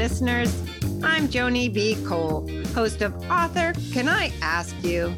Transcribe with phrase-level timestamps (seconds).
[0.00, 0.50] listeners.
[1.02, 1.94] I'm Joni B.
[2.06, 5.14] Cole, host of Author Can I Ask You?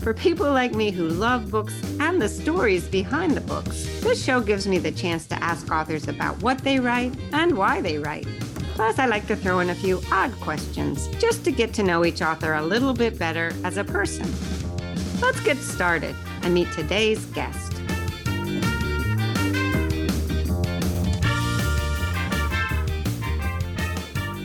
[0.00, 4.40] For people like me who love books and the stories behind the books, this show
[4.40, 8.28] gives me the chance to ask authors about what they write and why they write.
[8.76, 12.04] Plus, I like to throw in a few odd questions just to get to know
[12.04, 14.32] each author a little bit better as a person.
[15.20, 17.75] Let's get started and meet today's guest.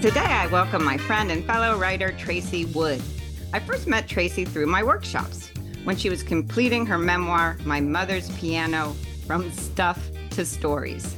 [0.01, 2.99] Today, I welcome my friend and fellow writer, Tracy Wood.
[3.53, 5.51] I first met Tracy through my workshops
[5.83, 8.95] when she was completing her memoir, My Mother's Piano
[9.27, 11.15] From Stuff to Stories.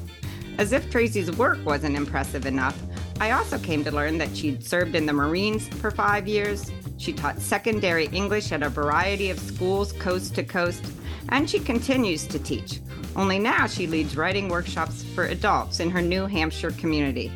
[0.58, 2.78] As if Tracy's work wasn't impressive enough,
[3.22, 6.70] I also came to learn that she'd served in the Marines for five years.
[6.98, 10.84] She taught secondary English at a variety of schools coast to coast,
[11.30, 12.82] and she continues to teach.
[13.16, 17.32] Only now she leads writing workshops for adults in her New Hampshire community.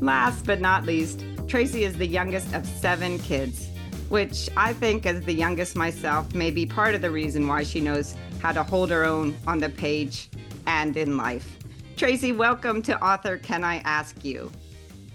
[0.00, 3.68] Last but not least, Tracy is the youngest of seven kids,
[4.08, 7.80] which I think, as the youngest myself, may be part of the reason why she
[7.80, 10.28] knows how to hold her own on the page
[10.66, 11.58] and in life.
[11.96, 14.50] Tracy, welcome to Author Can I Ask You?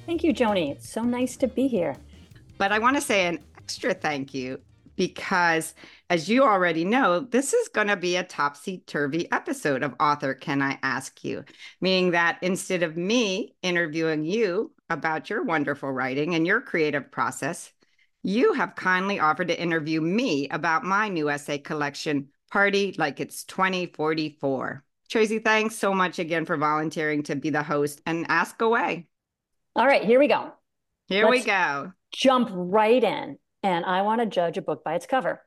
[0.06, 0.72] Thank you, Joni.
[0.72, 1.98] It's so nice to be here.
[2.58, 4.60] But I want to say an extra thank you
[5.00, 5.76] because,
[6.10, 10.34] as you already know, this is going to be a topsy turvy episode of Author
[10.34, 11.46] Can I Ask You?
[11.80, 17.72] Meaning that instead of me interviewing you about your wonderful writing and your creative process,
[18.24, 23.46] you have kindly offered to interview me about my new essay collection, Party Like It's
[23.46, 24.84] 2044.
[25.10, 29.08] Tracy, thanks so much again for volunteering to be the host and ask away.
[29.78, 30.52] All right, here we go.
[31.08, 31.94] Here Let's we go.
[32.12, 35.42] Jump right in and I want to judge a book by its cover.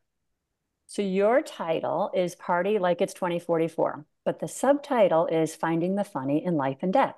[0.86, 6.44] So your title is Party Like It's 2044, but the subtitle is Finding the Funny
[6.44, 7.16] in Life and Death.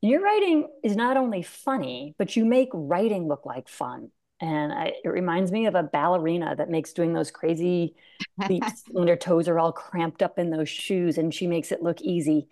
[0.00, 4.10] Your writing is not only funny, but you make writing look like fun.
[4.40, 7.94] And I, it reminds me of a ballerina that makes doing those crazy
[8.48, 11.82] leaps when her toes are all cramped up in those shoes and she makes it
[11.82, 12.48] look easy.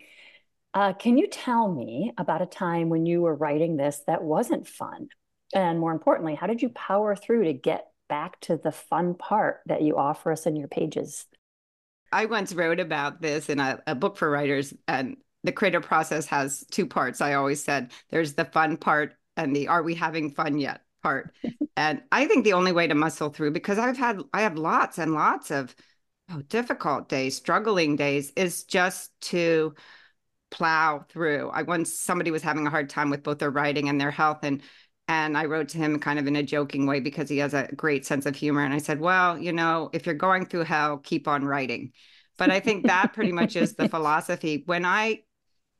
[0.73, 4.67] Uh, can you tell me about a time when you were writing this that wasn't
[4.67, 5.09] fun
[5.53, 9.61] and more importantly, how did you power through to get back to the fun part
[9.65, 11.25] that you offer us in your pages?
[12.11, 16.25] I once wrote about this in a, a book for writers, and the creative process
[16.27, 17.21] has two parts.
[17.21, 21.33] I always said there's the fun part and the are we having fun yet part.
[21.77, 24.97] and I think the only way to muscle through, because I've had, I have lots
[24.97, 25.75] and lots of
[26.31, 29.75] oh, difficult days, struggling days, is just to
[30.49, 31.49] plow through.
[31.49, 34.39] I once somebody was having a hard time with both their writing and their health,
[34.43, 34.61] and
[35.07, 37.69] and I wrote to him kind of in a joking way because he has a
[37.75, 38.63] great sense of humor.
[38.63, 41.91] And I said, Well, you know, if you're going through hell, keep on writing.
[42.37, 44.63] But I think that pretty much is the philosophy.
[44.65, 45.23] When I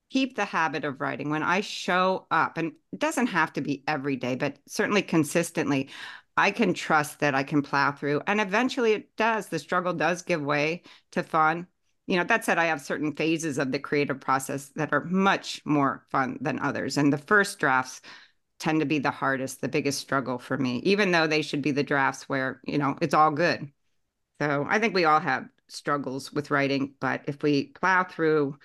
[0.09, 3.83] keep the habit of writing, when I show up, and it doesn't have to be
[3.87, 5.89] every day, but certainly consistently,
[6.35, 8.21] I can trust that I can plow through.
[8.27, 9.47] And eventually it does.
[9.47, 11.67] The struggle does give way to fun.
[12.07, 15.61] You know, that said, I have certain phases of the creative process that are much
[15.65, 16.97] more fun than others.
[16.97, 18.01] And the first drafts
[18.63, 21.71] tend to be the hardest, the biggest struggle for me, even though they should be
[21.71, 23.69] the drafts where, you know, it's all good.
[24.41, 28.57] So I think we all have struggles with writing, but if we plow through,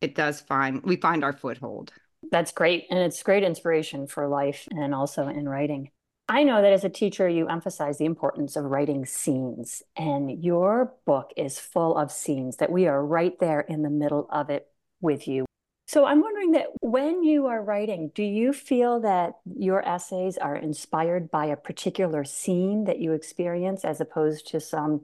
[0.00, 1.92] it does find we find our foothold.
[2.30, 2.86] That's great.
[2.90, 5.90] And it's great inspiration for life and also in writing.
[6.28, 10.94] I know that as a teacher, you emphasize the importance of writing scenes, and your
[11.04, 14.68] book is full of scenes that we are right there in the middle of it
[15.00, 15.44] with you.
[15.90, 20.54] So I'm wondering that when you are writing, do you feel that your essays are
[20.54, 25.00] inspired by a particular scene that you experience as opposed to some,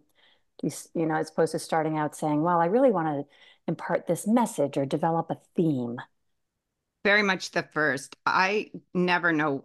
[0.63, 3.25] you know, as opposed to starting out saying, well, I really want to
[3.67, 6.01] impart this message or develop a theme?
[7.05, 8.15] Very much the first.
[8.25, 9.65] I never know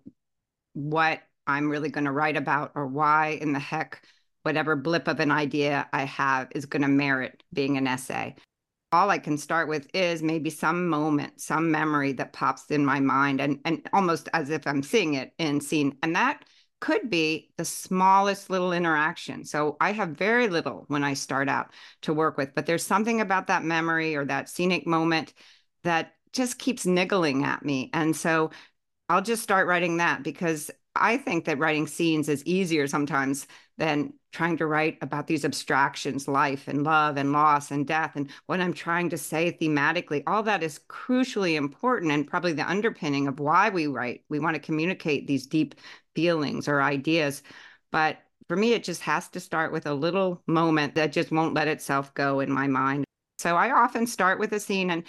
[0.74, 4.04] what I'm really going to write about or why in the heck
[4.42, 8.38] whatever blip of an idea I have is going to merit being an essay
[8.92, 13.00] all I can start with is maybe some moment, some memory that pops in my
[13.00, 15.98] mind and and almost as if I'm seeing it in scene.
[16.04, 16.44] And that
[16.82, 19.46] could be the smallest little interaction.
[19.46, 21.72] So I have very little when I start out
[22.02, 25.34] to work with, but there's something about that memory or that scenic moment
[25.84, 27.92] that just keeps niggling at me.
[27.94, 28.50] And so
[29.10, 33.46] I'll just start writing that because I think that writing scenes is easier sometimes
[33.82, 38.30] than trying to write about these abstractions, life and love and loss and death, and
[38.46, 40.22] what I'm trying to say thematically.
[40.28, 44.24] All that is crucially important and probably the underpinning of why we write.
[44.30, 45.74] We want to communicate these deep
[46.14, 47.42] feelings or ideas.
[47.92, 51.56] But for me, it just has to start with a little moment that just won't
[51.56, 53.04] let itself go in my mind.
[53.40, 55.04] So I often start with a scene and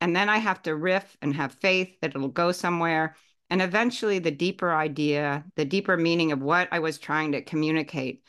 [0.00, 3.16] and then I have to riff and have faith that it'll go somewhere
[3.50, 8.22] And eventually, the deeper idea, the deeper meaning of what I was trying to communicate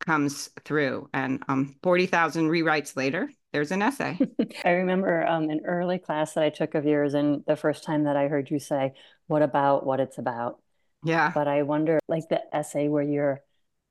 [0.00, 1.08] comes through.
[1.14, 4.18] And um, 40,000 rewrites later, there's an essay.
[4.64, 8.04] I remember um, an early class that I took of yours, and the first time
[8.04, 8.92] that I heard you say,
[9.26, 10.60] What about what it's about?
[11.04, 11.30] Yeah.
[11.34, 13.40] But I wonder, like the essay where you're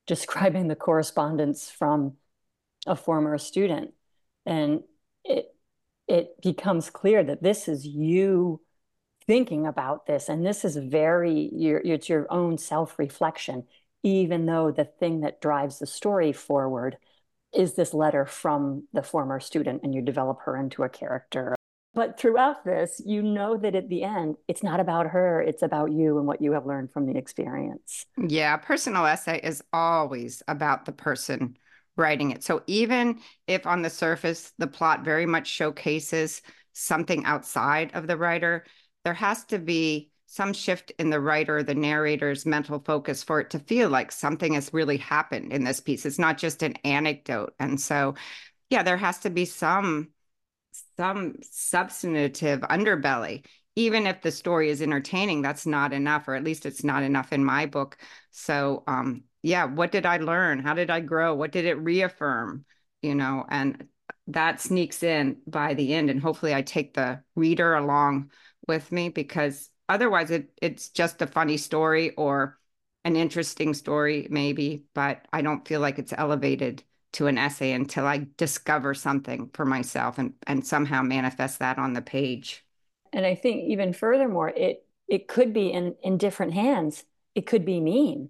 [0.07, 2.17] describing the correspondence from
[2.85, 3.93] a former student,
[4.45, 4.83] and
[5.23, 5.47] it
[6.07, 8.61] it becomes clear that this is you
[9.27, 13.63] thinking about this, and this is very your it's your own self reflection,
[14.03, 16.97] even though the thing that drives the story forward
[17.53, 21.55] is this letter from the former student and you develop her into a character.
[21.93, 25.93] But throughout this, you know that at the end, it's not about her, it's about
[25.93, 28.05] you and what you have learned from the experience.
[28.17, 31.57] Yeah, personal essay is always about the person
[31.95, 32.43] writing it.
[32.43, 36.41] So even if on the surface the plot very much showcases
[36.73, 38.65] something outside of the writer,
[39.05, 43.51] there has to be some shift in the writer, the narrator's mental focus for it
[43.51, 46.05] to feel like something has really happened in this piece.
[46.05, 47.53] It's not just an anecdote.
[47.59, 48.15] And so,
[48.69, 50.09] yeah, there has to be some
[50.97, 53.45] some substantive underbelly.
[53.77, 57.31] Even if the story is entertaining, that's not enough, or at least it's not enough
[57.31, 57.97] in my book.
[58.31, 60.59] So, um, yeah, what did I learn?
[60.59, 61.35] How did I grow?
[61.35, 62.65] What did it reaffirm?
[63.01, 63.87] You know, and
[64.27, 66.09] that sneaks in by the end.
[66.09, 68.31] And hopefully, I take the reader along
[68.67, 72.57] with me because otherwise it it's just a funny story or
[73.03, 78.05] an interesting story maybe but i don't feel like it's elevated to an essay until
[78.05, 82.65] i discover something for myself and and somehow manifest that on the page.
[83.13, 87.05] And i think even furthermore it it could be in in different hands.
[87.35, 88.29] It could be mean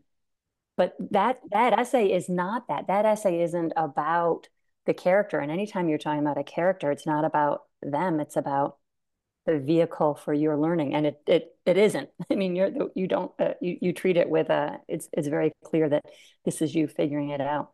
[0.78, 2.88] but that that essay is not that.
[2.88, 4.50] That essay isn't about
[4.86, 5.40] the character.
[5.40, 8.20] And anytime you're talking about a character it's not about them.
[8.20, 8.78] It's about
[9.46, 12.10] the vehicle for your learning and it it it isn't.
[12.32, 15.52] I mean you're you don't uh, you you treat it with a it's it's very
[15.64, 16.06] clear that
[16.44, 17.72] this is you figuring it out.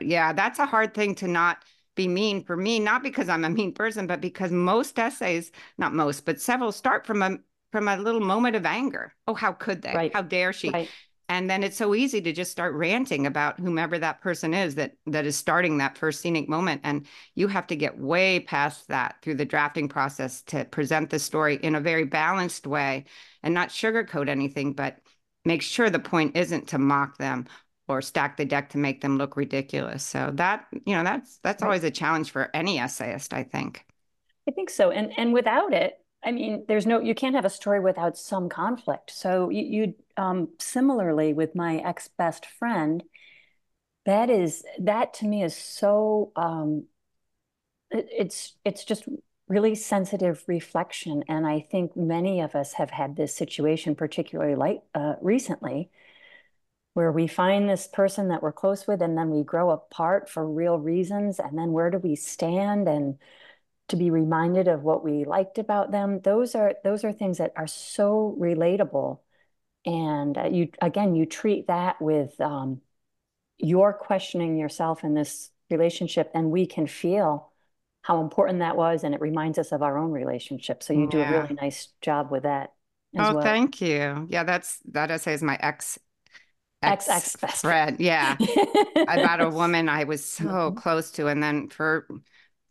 [0.00, 3.50] Yeah that's a hard thing to not be mean for me not because i'm a
[3.50, 7.36] mean person but because most essays not most but several start from a
[7.72, 9.12] from a little moment of anger.
[9.26, 9.92] Oh how could they?
[9.94, 10.12] Right.
[10.14, 10.70] how dare she?
[10.70, 10.88] Right
[11.28, 14.94] and then it's so easy to just start ranting about whomever that person is that
[15.06, 16.80] that is starting that first scenic moment.
[16.84, 21.18] And you have to get way past that through the drafting process to present the
[21.18, 23.04] story in a very balanced way
[23.42, 24.98] and not sugarcoat anything but
[25.44, 27.46] make sure the point isn't to mock them
[27.88, 30.02] or stack the deck to make them look ridiculous.
[30.02, 33.84] So that you know that's that's always a challenge for any essayist i think.
[34.48, 34.90] I think so.
[34.90, 38.48] And and without it I mean, there's no, you can't have a story without some
[38.48, 39.10] conflict.
[39.10, 43.04] So you, you um, similarly with my ex best friend,
[44.04, 46.86] that is, that to me is so, um,
[47.90, 49.04] it, it's, it's just
[49.48, 51.22] really sensitive reflection.
[51.28, 55.90] And I think many of us have had this situation, particularly like uh, recently,
[56.94, 60.44] where we find this person that we're close with and then we grow apart for
[60.44, 61.38] real reasons.
[61.38, 62.88] And then where do we stand?
[62.88, 63.18] And,
[63.88, 66.20] to be reminded of what we liked about them.
[66.20, 69.20] Those are those are things that are so relatable.
[69.86, 72.82] And uh, you again you treat that with um,
[73.56, 77.50] you're questioning yourself in this relationship and we can feel
[78.02, 80.82] how important that was and it reminds us of our own relationship.
[80.82, 81.10] So you yeah.
[81.10, 82.72] do a really nice job with that
[83.18, 83.42] oh well.
[83.42, 84.26] thank you.
[84.28, 85.98] Yeah that's that essay is my ex
[86.82, 87.98] ex ex best friend.
[88.00, 88.36] yeah.
[88.96, 90.78] About a woman i was so mm-hmm.
[90.78, 92.06] close to and then for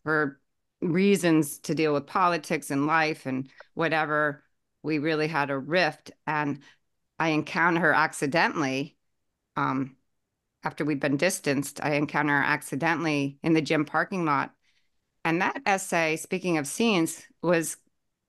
[0.03, 0.39] for
[0.81, 4.43] reasons to deal with politics and life and whatever,
[4.83, 6.11] we really had a rift.
[6.25, 6.59] And
[7.19, 8.95] I encounter her accidentally.
[9.55, 9.95] Um,
[10.63, 14.53] after we'd been distanced, I encounter her accidentally in the gym parking lot.
[15.23, 17.77] And that essay, speaking of scenes, was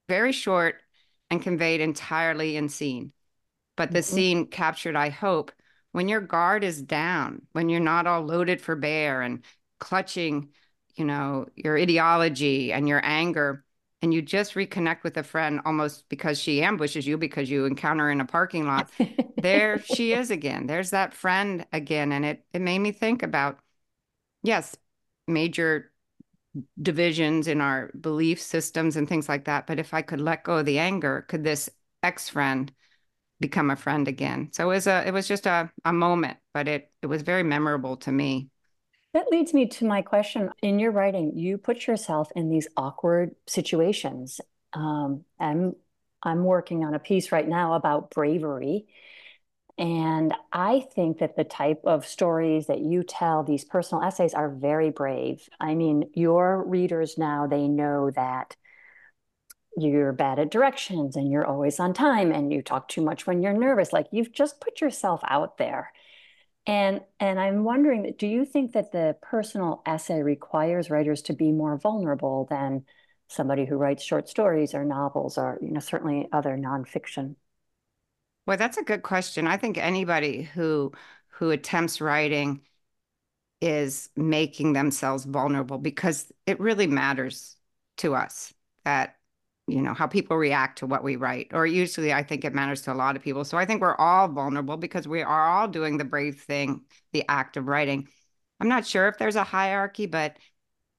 [0.07, 0.81] very short
[1.29, 3.13] and conveyed entirely in scene.
[3.77, 4.15] But the mm-hmm.
[4.15, 5.51] scene captured, I hope,
[5.91, 9.43] when your guard is down, when you're not all loaded for bear and
[9.79, 10.49] clutching
[10.99, 13.63] you know, your ideology and your anger,
[14.01, 18.05] and you just reconnect with a friend almost because she ambushes you because you encounter
[18.05, 18.89] her in a parking lot.
[19.41, 20.67] there she is again.
[20.67, 22.11] There's that friend again.
[22.11, 23.59] And it it made me think about,
[24.43, 24.75] yes,
[25.27, 25.91] major
[26.81, 29.67] divisions in our belief systems and things like that.
[29.67, 31.69] But if I could let go of the anger, could this
[32.03, 32.71] ex-friend
[33.39, 34.49] become a friend again?
[34.53, 37.43] So it was a it was just a, a moment, but it it was very
[37.43, 38.49] memorable to me.
[39.13, 40.51] That leads me to my question.
[40.61, 44.39] In your writing, you put yourself in these awkward situations.
[44.73, 45.75] Um, I'm
[46.21, 48.87] I'm working on a piece right now about bravery.
[49.77, 54.49] And I think that the type of stories that you tell, these personal essays, are
[54.49, 55.47] very brave.
[55.59, 58.57] I mean, your readers now, they know that
[59.77, 63.41] you're bad at directions and you're always on time and you talk too much when
[63.41, 63.93] you're nervous.
[63.93, 65.91] Like you've just put yourself out there.
[66.65, 71.51] And and I'm wondering, do you think that the personal essay requires writers to be
[71.51, 72.85] more vulnerable than
[73.27, 77.35] somebody who writes short stories or novels or you know certainly other nonfiction?
[78.45, 79.47] Well, that's a good question.
[79.47, 80.91] I think anybody who
[81.29, 82.61] who attempts writing
[83.61, 87.57] is making themselves vulnerable because it really matters
[87.97, 88.53] to us
[88.85, 89.18] that
[89.71, 92.81] you know how people react to what we write or usually i think it matters
[92.81, 93.43] to a lot of people.
[93.45, 96.81] So i think we're all vulnerable because we are all doing the brave thing
[97.13, 98.07] the act of writing.
[98.59, 100.37] I'm not sure if there's a hierarchy but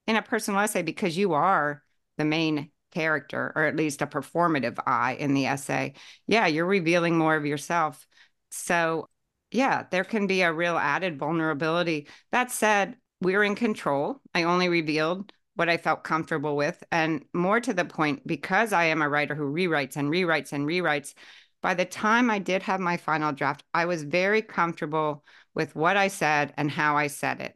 [0.07, 1.83] in a personal essay because you are
[2.17, 5.93] the main character or at least a performative I in the essay
[6.27, 8.05] yeah you're revealing more of yourself.
[8.49, 9.07] So
[9.51, 12.07] yeah there can be a real added vulnerability.
[12.31, 14.19] That said we're in control.
[14.33, 16.83] I only revealed what I felt comfortable with.
[16.91, 20.65] And more to the point, because I am a writer who rewrites and rewrites and
[20.65, 21.13] rewrites,
[21.61, 25.97] by the time I did have my final draft, I was very comfortable with what
[25.97, 27.55] I said and how I said it.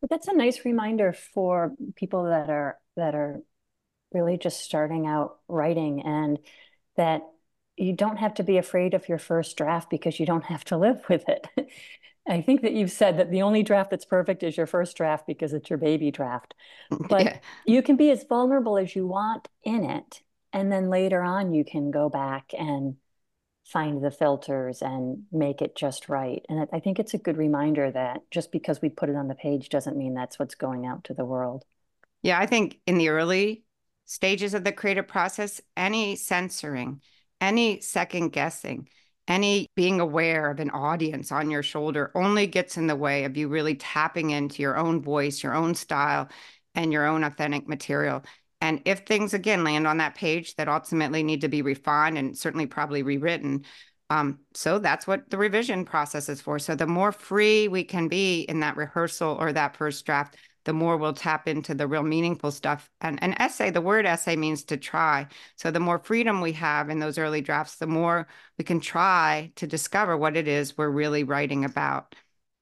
[0.00, 3.40] But that's a nice reminder for people that are that are
[4.12, 6.38] really just starting out writing and
[6.96, 7.22] that
[7.76, 10.76] you don't have to be afraid of your first draft because you don't have to
[10.76, 11.46] live with it.
[12.28, 15.26] I think that you've said that the only draft that's perfect is your first draft
[15.26, 16.54] because it's your baby draft.
[17.08, 17.38] But yeah.
[17.66, 20.22] you can be as vulnerable as you want in it.
[20.52, 22.96] And then later on, you can go back and
[23.64, 26.44] find the filters and make it just right.
[26.48, 29.34] And I think it's a good reminder that just because we put it on the
[29.34, 31.64] page doesn't mean that's what's going out to the world.
[32.22, 33.64] Yeah, I think in the early
[34.06, 37.02] stages of the creative process, any censoring,
[37.40, 38.88] any second guessing,
[39.28, 43.36] any being aware of an audience on your shoulder only gets in the way of
[43.36, 46.28] you really tapping into your own voice, your own style,
[46.74, 48.24] and your own authentic material.
[48.60, 52.36] And if things again land on that page that ultimately need to be refined and
[52.36, 53.64] certainly probably rewritten,
[54.10, 56.58] um, so that's what the revision process is for.
[56.58, 60.36] So the more free we can be in that rehearsal or that first draft,
[60.68, 62.90] the more we'll tap into the real meaningful stuff.
[63.00, 65.26] And an essay, the word essay means to try.
[65.56, 69.50] So the more freedom we have in those early drafts, the more we can try
[69.56, 72.14] to discover what it is we're really writing about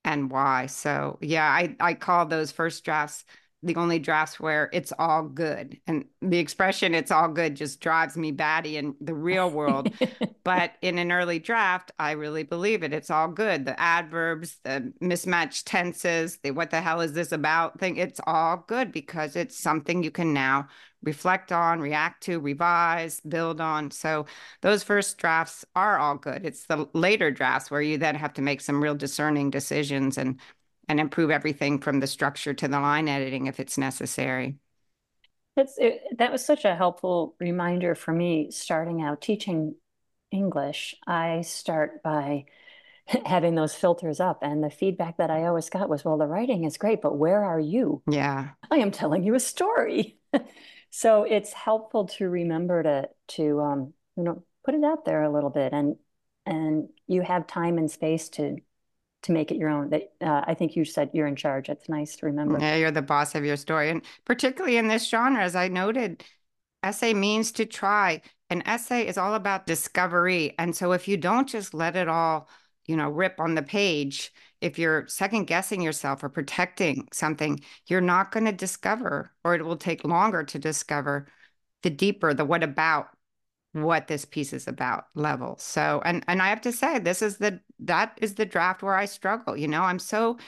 [0.04, 0.66] and why.
[0.66, 3.24] So yeah, I, I call those first drafts
[3.62, 5.78] the only drafts where it's all good.
[5.86, 9.92] And the expression it's all good just drives me batty in the real world.
[10.44, 12.92] but in an early draft, I really believe it.
[12.92, 13.64] It's all good.
[13.64, 18.64] The adverbs, the mismatched tenses, the what the hell is this about thing, it's all
[18.68, 20.68] good because it's something you can now
[21.02, 23.90] reflect on, react to, revise, build on.
[23.90, 24.26] So
[24.60, 26.44] those first drafts are all good.
[26.44, 30.40] It's the later drafts where you then have to make some real discerning decisions and
[30.88, 34.56] and improve everything from the structure to the line editing if it's necessary.
[35.56, 39.74] That's it, that was such a helpful reminder for me starting out teaching
[40.30, 40.94] English.
[41.06, 42.44] I start by
[43.26, 46.64] having those filters up and the feedback that I always got was well the writing
[46.64, 48.02] is great but where are you?
[48.10, 48.50] Yeah.
[48.70, 50.18] I am telling you a story.
[50.90, 55.32] so it's helpful to remember to to um you know put it out there a
[55.32, 55.96] little bit and
[56.44, 58.56] and you have time and space to
[59.26, 59.90] to make it your own.
[59.90, 61.68] That uh, I think you said you're in charge.
[61.68, 62.58] It's nice to remember.
[62.58, 66.24] Yeah, you're the boss of your story, and particularly in this genre, as I noted,
[66.82, 68.22] essay means to try.
[68.48, 72.48] An essay is all about discovery, and so if you don't just let it all,
[72.86, 78.00] you know, rip on the page, if you're second guessing yourself or protecting something, you're
[78.00, 81.26] not going to discover, or it will take longer to discover
[81.82, 83.08] the deeper, the what about
[83.82, 85.56] what this piece is about level.
[85.58, 88.94] So and and I have to say this is the that is the draft where
[88.94, 89.82] I struggle, you know.
[89.82, 90.38] I'm so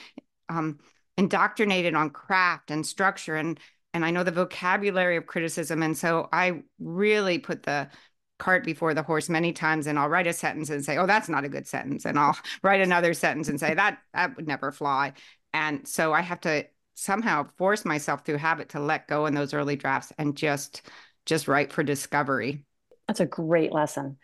[0.49, 0.79] um
[1.17, 3.59] indoctrinated on craft and structure and
[3.93, 7.89] and I know the vocabulary of criticism and so I really put the
[8.37, 11.29] cart before the horse many times and I'll write a sentence and say, "Oh, that's
[11.29, 14.71] not a good sentence." And I'll write another sentence and say, "That that would never
[14.71, 15.13] fly."
[15.53, 19.53] And so I have to somehow force myself through habit to let go in those
[19.53, 20.81] early drafts and just
[21.25, 22.65] just write for discovery.
[23.09, 24.17] That's a great lesson.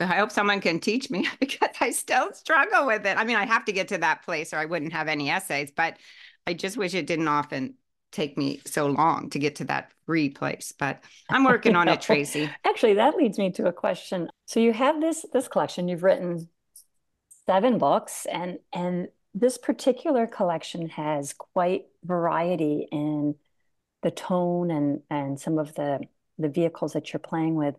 [0.00, 3.18] I hope someone can teach me because I still struggle with it.
[3.18, 5.70] I mean, I have to get to that place or I wouldn't have any essays,
[5.70, 5.98] but
[6.46, 7.74] I just wish it didn't often
[8.10, 10.72] take me so long to get to that free place.
[10.78, 12.48] But I'm working on it, Tracy.
[12.64, 14.30] Actually, that leads me to a question.
[14.46, 16.48] So you have this this collection, you've written
[17.44, 23.34] seven books and and this particular collection has quite variety in
[24.02, 26.00] the tone and and some of the
[26.38, 27.74] the vehicles that you're playing with.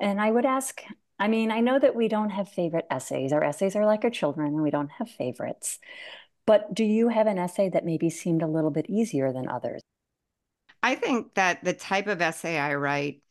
[0.00, 0.82] And I would ask,
[1.18, 3.32] I mean, I know that we don't have favorite essays.
[3.32, 5.78] Our essays are like our children and we don't have favorites.
[6.46, 9.80] But do you have an essay that maybe seemed a little bit easier than others?
[10.82, 13.22] I think that the type of essay I write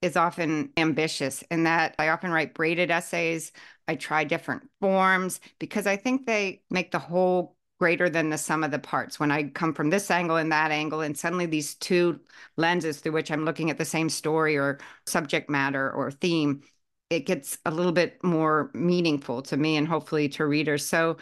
[0.00, 3.52] is often ambitious in that I often write braided essays.
[3.88, 8.64] I try different forms because I think they make the whole greater than the sum
[8.64, 9.18] of the parts.
[9.18, 12.20] When I come from this angle and that angle, and suddenly these two
[12.56, 16.62] lenses through which I'm looking at the same story or subject matter or theme,
[17.10, 20.86] it gets a little bit more meaningful to me and hopefully to readers.
[20.86, 21.18] So,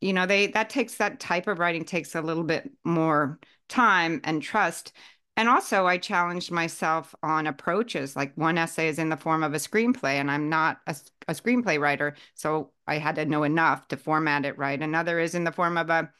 [0.00, 3.38] you know, they that takes that type of writing takes a little bit more
[3.68, 4.92] time and trust.
[5.36, 8.14] And also, I challenged myself on approaches.
[8.14, 10.94] Like one essay is in the form of a screenplay, and I'm not a,
[11.28, 14.80] a, screenplay writer, so I had to know enough to format it right.
[14.80, 16.10] Another is in the form of a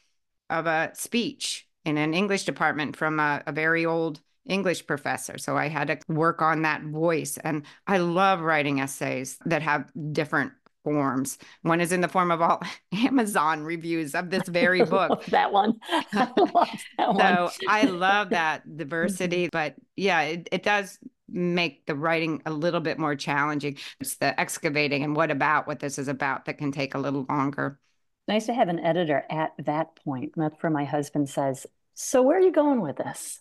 [0.49, 5.37] of a speech in an English department from a, a very old English professor.
[5.37, 7.37] So I had to work on that voice.
[7.37, 10.53] And I love writing essays that have different
[10.83, 11.37] forms.
[11.61, 12.61] One is in the form of all
[12.93, 15.25] Amazon reviews of this very book.
[15.25, 15.79] that one.
[16.13, 17.49] that so.
[17.67, 18.77] I love that mm-hmm.
[18.77, 19.49] diversity.
[19.51, 23.77] But yeah, it, it does make the writing a little bit more challenging.
[23.99, 27.25] It's the excavating and what about what this is about that can take a little
[27.29, 27.79] longer.
[28.27, 30.33] Nice to have an editor at that point.
[30.35, 33.39] That's where my husband says, So where are you going with this?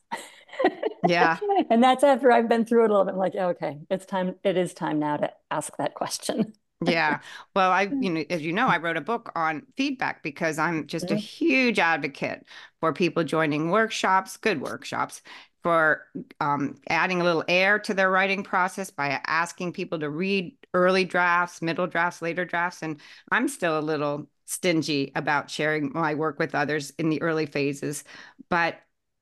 [1.07, 1.39] Yeah.
[1.71, 3.15] and that's after I've been through it a little bit.
[3.15, 4.35] I'm like, okay, it's time.
[4.45, 6.53] It is time now to ask that question
[6.85, 7.21] yeah.
[7.55, 10.87] Well, I, you know, as you know, I wrote a book on feedback because I'm
[10.87, 11.17] just mm-hmm.
[11.17, 12.45] a huge advocate
[12.81, 15.23] for people joining workshops, good workshops,
[15.63, 16.07] for
[16.41, 21.05] um, adding a little air to their writing process by asking people to read early
[21.05, 22.83] drafts, middle drafts, later drafts.
[22.83, 27.47] And I'm still a little stingy about sharing my work with others in the early
[27.47, 28.05] phases.
[28.49, 28.81] But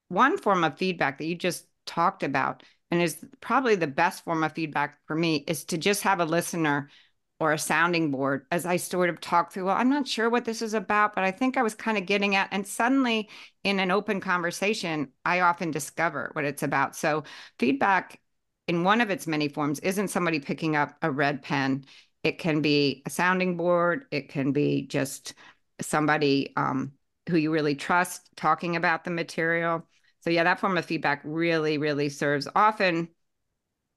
[0.09, 4.43] one form of feedback that you just talked about and is probably the best form
[4.43, 6.88] of feedback for me is to just have a listener
[7.40, 10.45] or a sounding board as I sort of talk through, well, I'm not sure what
[10.45, 12.49] this is about, but I think I was kind of getting at.
[12.50, 13.28] And suddenly
[13.62, 16.97] in an open conversation, I often discover what it's about.
[16.97, 17.25] So
[17.59, 18.21] feedback
[18.66, 21.85] in one of its many forms isn't somebody picking up a red pen.
[22.25, 24.07] It can be a sounding board.
[24.11, 25.35] It can be just
[25.81, 26.92] somebody um,
[27.29, 29.87] who you really trust talking about the material.
[30.20, 33.09] So yeah, that form of feedback really, really serves often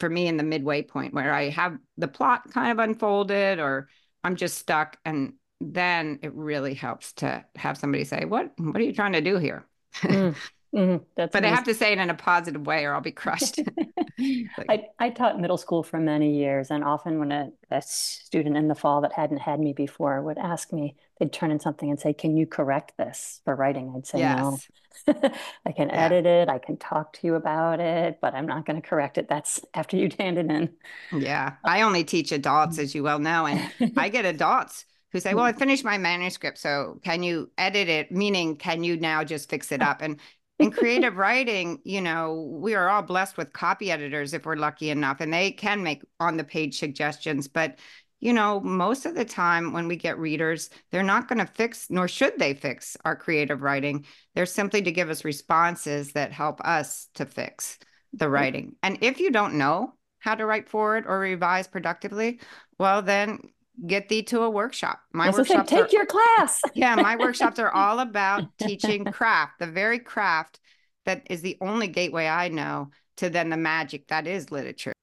[0.01, 3.87] for me in the midway point where I have the plot kind of unfolded or
[4.23, 4.97] I'm just stuck.
[5.05, 9.21] And then it really helps to have somebody say, What what are you trying to
[9.21, 9.65] do here?
[10.01, 10.35] Mm,
[10.75, 11.41] mm, but nice.
[11.41, 13.59] they have to say it in a positive way or I'll be crushed.
[14.57, 18.57] like, I, I taught middle school for many years, and often when a, a student
[18.57, 21.89] in the fall that hadn't had me before would ask me, they'd turn in something
[21.89, 23.93] and say, Can you correct this for writing?
[23.95, 24.39] I'd say, yes.
[24.39, 24.57] No.
[25.07, 26.05] I can yeah.
[26.05, 26.49] edit it.
[26.49, 29.27] I can talk to you about it, but I'm not going to correct it.
[29.29, 30.69] That's after you'd hand it in.
[31.11, 31.53] Yeah.
[31.63, 32.83] Uh, I only teach adults, mm.
[32.83, 33.45] as you well know.
[33.45, 35.59] And I get adults who say, Well, I mm.
[35.59, 36.57] finished my manuscript.
[36.57, 38.11] So can you edit it?
[38.11, 40.01] Meaning, can you now just fix it up?
[40.01, 40.19] And
[40.59, 44.91] in creative writing, you know, we are all blessed with copy editors if we're lucky
[44.91, 47.47] enough, and they can make on the page suggestions.
[47.47, 47.79] But
[48.21, 51.87] you know, most of the time when we get readers, they're not going to fix,
[51.89, 54.05] nor should they fix our creative writing.
[54.35, 57.79] They're simply to give us responses that help us to fix
[58.13, 58.75] the writing.
[58.83, 62.39] And if you don't know how to write forward or revise productively,
[62.77, 63.39] well, then
[63.87, 64.99] get thee to a workshop.
[65.13, 66.61] My workshops say, take are, your class.
[66.75, 70.59] yeah, my workshops are all about teaching craft, the very craft
[71.05, 74.93] that is the only gateway I know to then the magic that is literature.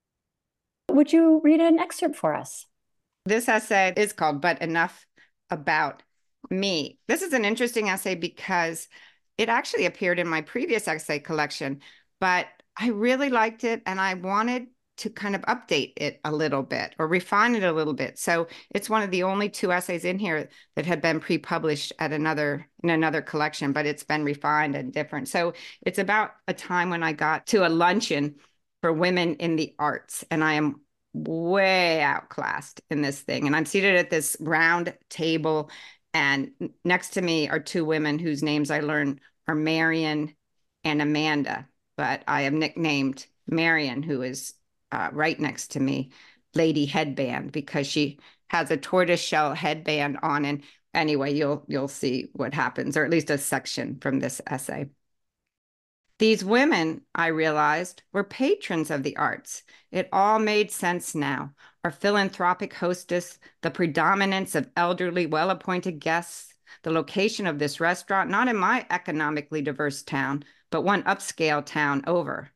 [0.92, 2.66] Would you read an excerpt for us?
[3.29, 5.07] This essay is called But Enough
[5.51, 6.03] About
[6.49, 6.99] Me.
[7.09, 8.88] This is an interesting essay because
[9.37, 11.83] it actually appeared in my previous essay collection,
[12.21, 16.62] but I really liked it and I wanted to kind of update it a little
[16.62, 18.19] bit or refine it a little bit.
[18.19, 22.14] So it's one of the only two essays in here that had been pre-published at
[22.14, 25.29] another in another collection, but it's been refined and different.
[25.29, 28.37] So it's about a time when I got to a luncheon
[28.81, 30.81] for women in the arts and I am
[31.12, 33.47] way outclassed in this thing.
[33.47, 35.71] And I'm seated at this round table,
[36.14, 36.51] and
[36.85, 40.35] next to me are two women whose names I learned are Marion
[40.85, 41.66] and Amanda,
[41.97, 44.55] but I have nicknamed Marion, who is
[44.92, 46.11] uh, right next to me,
[46.55, 48.18] Lady Headband, because she
[48.49, 50.44] has a tortoise shell headband on.
[50.44, 50.62] And
[50.94, 54.88] anyway, you'll you'll see what happens, or at least a section from this essay.
[56.18, 59.62] These women, I realized, were patrons of the arts.
[59.92, 61.54] It all made sense now.
[61.85, 68.31] Our philanthropic hostess, the predominance of elderly, well appointed guests, the location of this restaurant,
[68.31, 72.50] not in my economically diverse town, but one upscale town over.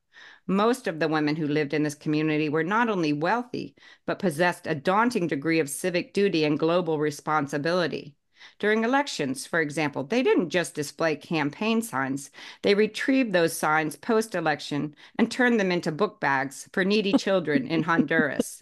[0.48, 4.66] Most of the women who lived in this community were not only wealthy, but possessed
[4.66, 8.16] a daunting degree of civic duty and global responsibility.
[8.58, 12.30] During elections, for example, they didn't just display campaign signs,
[12.62, 17.66] they retrieved those signs post election and turned them into book bags for needy children
[17.66, 18.60] in Honduras.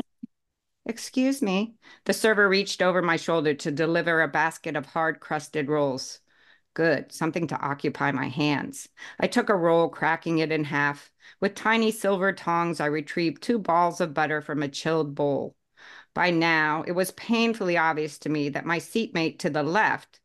[0.86, 1.74] Excuse me.
[2.04, 6.20] The server reached over my shoulder to deliver a basket of hard crusted rolls.
[6.74, 8.88] Good, something to occupy my hands.
[9.18, 11.12] I took a roll, cracking it in half.
[11.40, 15.56] With tiny silver tongs, I retrieved two balls of butter from a chilled bowl.
[16.14, 20.20] By now, it was painfully obvious to me that my seatmate to the left,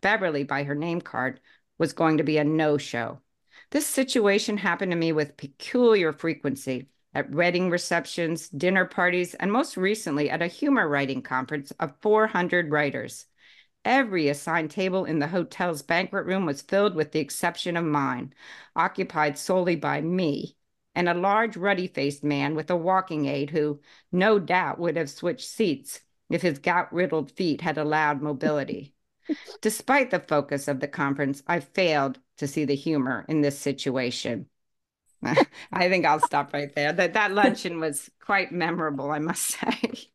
[0.00, 1.40] Beverly by her name card,
[1.78, 3.20] was going to be a no show.
[3.70, 9.76] This situation happened to me with peculiar frequency at wedding receptions, dinner parties, and most
[9.76, 13.26] recently at a humor writing conference of 400 writers.
[13.84, 18.34] Every assigned table in the hotel's banquet room was filled with the exception of mine,
[18.76, 20.57] occupied solely by me
[20.98, 23.78] and a large ruddy faced man with a walking aid who,
[24.10, 28.96] no doubt, would have switched seats if his gout riddled feet had allowed mobility.
[29.62, 34.46] Despite the focus of the conference, I failed to see the humor in this situation.
[35.22, 36.92] I think I'll stop right there.
[36.92, 40.10] That that luncheon was quite memorable, I must say.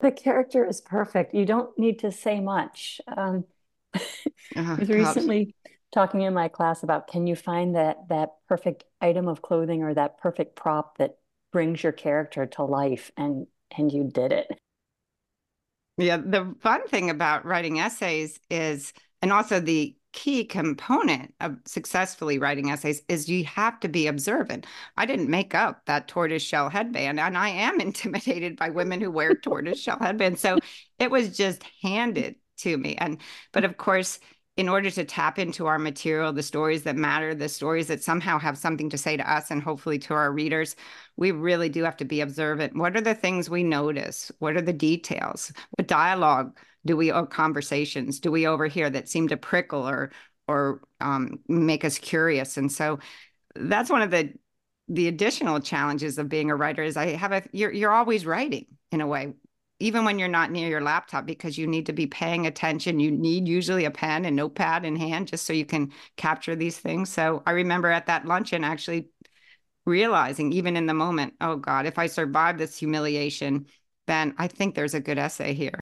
[0.00, 1.32] the character is perfect.
[1.32, 3.00] You don't need to say much.
[3.06, 3.44] Um,
[4.56, 5.54] oh, recently
[5.92, 9.94] talking in my class about can you find that that perfect item of clothing or
[9.94, 11.16] that perfect prop that
[11.52, 14.50] brings your character to life, and and you did it.
[15.98, 22.38] Yeah, the fun thing about writing essays is, and also the key component of successfully
[22.38, 24.66] writing essays is you have to be observant.
[24.96, 29.10] I didn't make up that tortoise shell headband, and I am intimidated by women who
[29.10, 30.40] wear tortoise shell headbands.
[30.40, 30.58] So
[30.98, 32.96] it was just handed to me.
[32.96, 33.18] And
[33.52, 34.18] but of course,
[34.56, 38.38] in order to tap into our material, the stories that matter, the stories that somehow
[38.38, 40.76] have something to say to us and hopefully to our readers,
[41.16, 42.76] we really do have to be observant.
[42.76, 44.30] What are the things we notice?
[44.40, 45.52] What are the details?
[45.78, 50.10] What dialogue do we or conversations do we overhear that seem to prickle or
[50.48, 52.98] or um, make us curious and so
[53.54, 54.32] that's one of the
[54.88, 58.66] the additional challenges of being a writer is i have a you're, you're always writing
[58.90, 59.32] in a way
[59.80, 63.10] even when you're not near your laptop because you need to be paying attention you
[63.10, 67.10] need usually a pen and notepad in hand just so you can capture these things
[67.10, 69.08] so i remember at that luncheon actually
[69.84, 73.66] realizing even in the moment oh god if i survive this humiliation
[74.06, 75.80] then i think there's a good essay here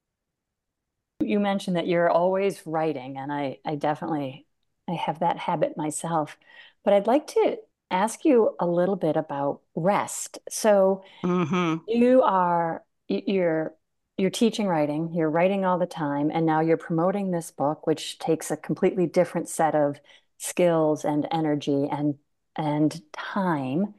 [1.23, 4.45] you mentioned that you're always writing, and I, I definitely
[4.89, 6.37] I have that habit myself.
[6.83, 7.57] But I'd like to
[7.89, 10.39] ask you a little bit about rest.
[10.49, 11.77] So mm-hmm.
[11.87, 13.73] you are you're
[14.21, 18.19] you're teaching writing, you're writing all the time, and now you're promoting this book, which
[18.19, 19.99] takes a completely different set of
[20.37, 22.15] skills and energy and
[22.55, 23.95] and time.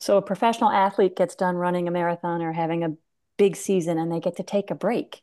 [0.00, 2.96] So a professional athlete gets done running a marathon or having a
[3.38, 5.22] big season and they get to take a break.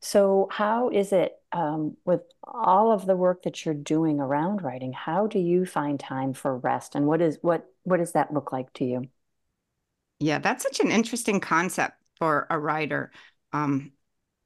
[0.00, 4.92] So, how is it um, with all of the work that you're doing around writing?
[4.92, 8.52] How do you find time for rest, and what is what what does that look
[8.52, 9.08] like to you?
[10.20, 13.10] Yeah, that's such an interesting concept for a writer.
[13.52, 13.92] Um,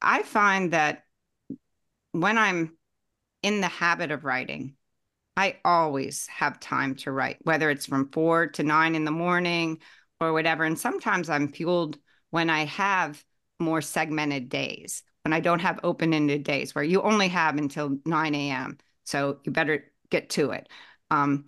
[0.01, 1.05] I find that
[2.11, 2.77] when I'm
[3.41, 4.75] in the habit of writing,
[5.35, 9.79] I always have time to write, whether it's from four to nine in the morning
[10.19, 10.63] or whatever.
[10.63, 11.97] And sometimes I'm fueled
[12.29, 13.23] when I have
[13.59, 17.97] more segmented days when I don't have open ended days where you only have until
[18.05, 18.77] 9 a.m.
[19.05, 20.69] So you better get to it.
[21.09, 21.45] Um,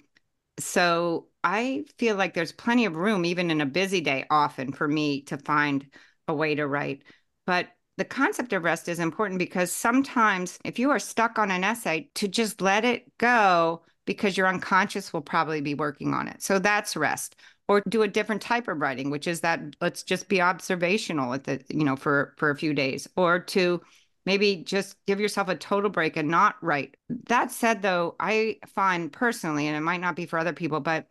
[0.60, 4.88] so I feel like there's plenty of room, even in a busy day, often for
[4.88, 5.86] me to find
[6.28, 7.04] a way to write.
[7.46, 11.64] But the concept of rest is important because sometimes if you are stuck on an
[11.64, 16.42] essay, to just let it go because your unconscious will probably be working on it.
[16.42, 17.36] So that's rest.
[17.68, 21.46] Or do a different type of writing which is that let's just be observational at
[21.46, 23.08] the you know for for a few days.
[23.16, 23.82] Or to
[24.26, 26.98] maybe just give yourself a total break and not write.
[27.28, 31.08] That said though i find personally and it might not be for other people but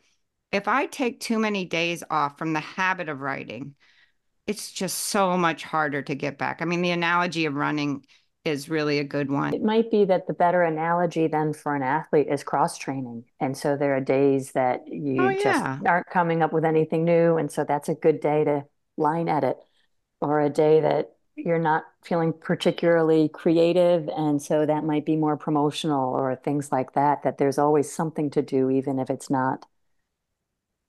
[0.53, 3.75] if i take too many days off from the habit of writing
[4.47, 8.05] it's just so much harder to get back i mean the analogy of running
[8.45, 9.55] is really a good one.
[9.55, 13.25] It might be that the better analogy then for an athlete is cross training.
[13.41, 15.79] And so there are days that you oh, just yeah.
[15.87, 17.39] aren't coming up with anything new.
[17.39, 18.65] And so that's a good day to
[18.97, 19.57] line edit,
[20.21, 24.09] or a day that you're not feeling particularly creative.
[24.09, 28.31] And so that might be more promotional or things like that, that there's always something
[28.31, 29.65] to do, even if it's not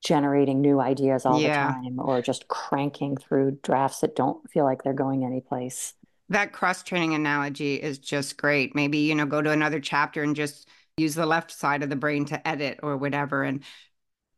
[0.05, 1.67] generating new ideas all yeah.
[1.67, 5.93] the time or just cranking through drafts that don't feel like they're going anyplace
[6.29, 8.73] that cross training analogy is just great.
[8.75, 11.95] Maybe, you know, go to another chapter and just use the left side of the
[11.95, 13.43] brain to edit or whatever.
[13.43, 13.63] And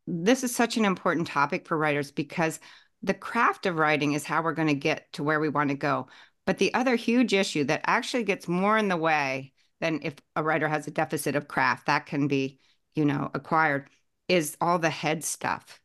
[0.06, 2.60] this is such an important topic for writers because
[3.04, 5.76] the craft of writing is how we're going to get to where we want to
[5.76, 6.08] go.
[6.46, 10.44] But the other huge issue that actually gets more in the way than if a
[10.44, 12.60] writer has a deficit of craft, that can be,
[12.96, 13.90] you know, acquired,
[14.28, 15.80] is all the head stuff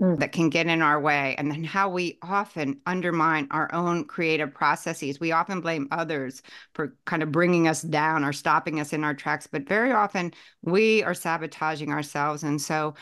[0.00, 0.18] mm.
[0.18, 1.34] that can get in our way.
[1.38, 5.20] And then how we often undermine our own creative processes.
[5.20, 6.42] We often blame others
[6.74, 10.32] for kind of bringing us down or stopping us in our tracks, but very often
[10.62, 12.42] we are sabotaging ourselves.
[12.42, 12.94] And so,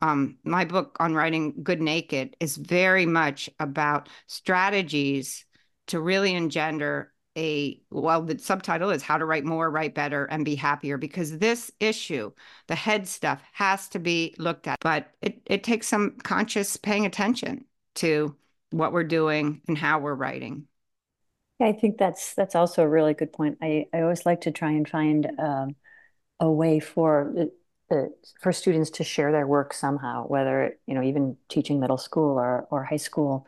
[0.00, 5.46] um, my book on writing Good Naked is very much about strategies
[5.86, 10.44] to really engender a well the subtitle is how to write more write better and
[10.44, 12.30] be happier because this issue
[12.68, 17.06] the head stuff has to be looked at but it, it takes some conscious paying
[17.06, 18.34] attention to
[18.70, 20.66] what we're doing and how we're writing.
[21.60, 23.58] Yeah i think that's that's also a really good point.
[23.62, 25.76] I, I always like to try and find um,
[26.40, 27.34] a way for
[28.40, 32.66] for students to share their work somehow whether you know even teaching middle school or,
[32.70, 33.46] or high school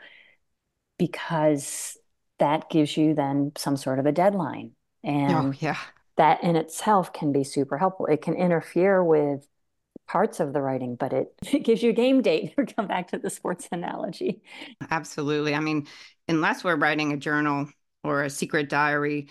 [0.99, 1.99] because
[2.39, 4.73] that gives you then some sort of a deadline.
[5.05, 5.79] Oh, and oh, yeah.
[6.17, 8.07] that in itself can be super helpful.
[8.07, 9.47] It can interfere with
[10.07, 12.55] parts of the writing, but it, it gives you a game date.
[12.57, 14.43] to come back to the sports analogy.
[14.91, 15.55] Absolutely.
[15.55, 15.87] I mean,
[16.29, 17.69] unless we're writing a journal
[18.05, 19.29] or a secret diary,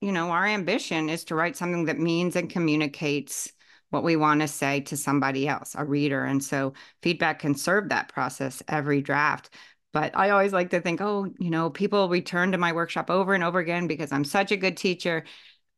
[0.00, 3.52] you know, our ambition is to write something that means and communicates
[3.90, 6.24] what we want to say to somebody else, a reader.
[6.24, 9.50] And so feedback can serve that process every draft.
[9.92, 13.34] But I always like to think, oh, you know, people return to my workshop over
[13.34, 15.24] and over again because I'm such a good teacher.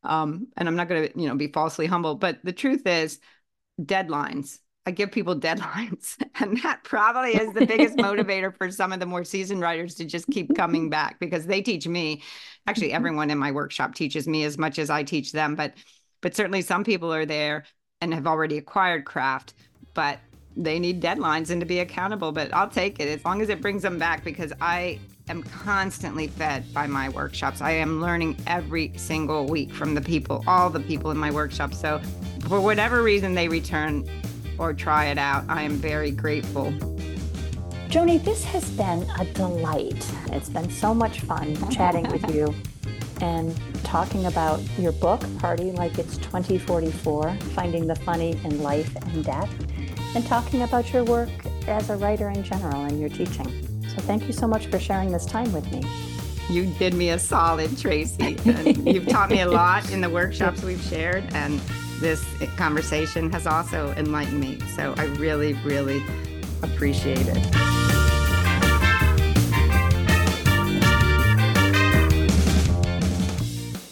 [0.03, 2.15] Um, and I'm not going to, you know, be falsely humble.
[2.15, 3.19] But the truth is,
[3.81, 4.59] deadlines.
[4.85, 6.15] I give people deadlines.
[6.39, 10.05] And that probably is the biggest motivator for some of the more seasoned writers to
[10.05, 12.23] just keep coming back because they teach me.
[12.67, 15.55] Actually, everyone in my workshop teaches me as much as I teach them.
[15.55, 15.73] But
[16.21, 17.63] but certainly some people are there
[18.01, 19.53] and have already acquired craft.
[19.93, 20.19] But
[20.55, 23.61] they need deadlines and to be accountable, but I'll take it as long as it
[23.61, 27.61] brings them back because I am constantly fed by my workshops.
[27.61, 31.73] I am learning every single week from the people, all the people in my workshop.
[31.73, 32.01] So,
[32.47, 34.09] for whatever reason they return
[34.57, 36.73] or try it out, I am very grateful.
[37.89, 40.11] Joni, this has been a delight.
[40.31, 42.53] It's been so much fun chatting with you
[43.21, 49.25] and talking about your book, Party Like It's 2044 Finding the Funny in Life and
[49.25, 49.49] Death
[50.15, 51.29] and talking about your work
[51.67, 53.47] as a writer in general and your teaching.
[53.89, 55.83] So thank you so much for sharing this time with me.
[56.49, 58.37] You did me a solid, Tracy.
[58.85, 61.59] you've taught me a lot in the workshops we've shared, and
[61.99, 64.59] this conversation has also enlightened me.
[64.75, 66.03] So I really, really
[66.63, 67.37] appreciate it.